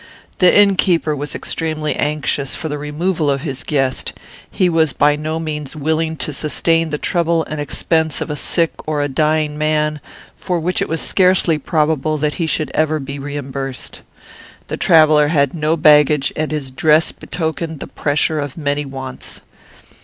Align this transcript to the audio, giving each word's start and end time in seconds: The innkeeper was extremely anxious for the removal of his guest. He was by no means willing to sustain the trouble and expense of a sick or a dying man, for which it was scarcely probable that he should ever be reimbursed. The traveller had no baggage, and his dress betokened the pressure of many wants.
The 0.39 0.51
innkeeper 0.59 1.15
was 1.15 1.35
extremely 1.35 1.95
anxious 1.95 2.55
for 2.55 2.67
the 2.69 2.79
removal 2.79 3.29
of 3.29 3.41
his 3.41 3.63
guest. 3.63 4.13
He 4.49 4.67
was 4.67 4.93
by 4.93 5.15
no 5.15 5.39
means 5.39 5.75
willing 5.75 6.17
to 6.17 6.33
sustain 6.33 6.89
the 6.89 6.97
trouble 6.97 7.43
and 7.43 7.61
expense 7.61 8.19
of 8.19 8.31
a 8.31 8.35
sick 8.35 8.71
or 8.87 9.03
a 9.03 9.07
dying 9.07 9.59
man, 9.59 10.01
for 10.35 10.59
which 10.59 10.81
it 10.81 10.89
was 10.89 11.01
scarcely 11.01 11.59
probable 11.59 12.17
that 12.17 12.33
he 12.41 12.47
should 12.47 12.71
ever 12.73 12.97
be 12.99 13.19
reimbursed. 13.19 14.01
The 14.69 14.75
traveller 14.77 15.27
had 15.27 15.53
no 15.53 15.77
baggage, 15.77 16.33
and 16.35 16.49
his 16.51 16.71
dress 16.71 17.11
betokened 17.11 17.79
the 17.79 17.85
pressure 17.85 18.39
of 18.39 18.57
many 18.57 18.85
wants. 18.85 19.41